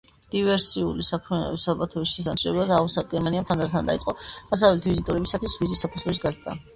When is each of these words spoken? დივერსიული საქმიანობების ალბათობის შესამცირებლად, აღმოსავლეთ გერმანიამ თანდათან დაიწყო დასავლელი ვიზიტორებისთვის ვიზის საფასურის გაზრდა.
დივერსიული 0.33 1.03
საქმიანობების 1.09 1.65
ალბათობის 1.73 2.13
შესამცირებლად, 2.13 2.73
აღმოსავლეთ 2.77 3.11
გერმანიამ 3.11 3.45
თანდათან 3.51 3.91
დაიწყო 3.91 4.15
დასავლელი 4.31 4.83
ვიზიტორებისთვის 4.89 5.59
ვიზის 5.65 5.85
საფასურის 5.87 6.23
გაზრდა. 6.25 6.57